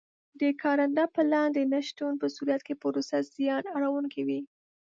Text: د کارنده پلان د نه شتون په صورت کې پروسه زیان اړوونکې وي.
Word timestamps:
د 0.41 0.41
کارنده 0.61 1.05
پلان 1.15 1.47
د 1.53 1.59
نه 1.71 1.79
شتون 1.87 2.13
په 2.21 2.27
صورت 2.35 2.61
کې 2.67 2.79
پروسه 2.81 3.17
زیان 3.33 3.63
اړوونکې 3.75 4.21
وي. 4.27 4.41